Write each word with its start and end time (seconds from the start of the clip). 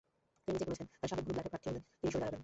তিনি 0.43 0.53
নিজেই 0.55 0.67
বলেছেন, 0.69 0.87
তাঁর 1.01 1.09
সাবেক 1.11 1.23
গুরু 1.25 1.33
ব্ল্যাটার 1.35 1.51
প্রার্থী 1.53 1.67
হলে 1.69 1.79
তিনি 1.99 2.09
সরে 2.13 2.21
দাঁড়াবেন। 2.23 2.39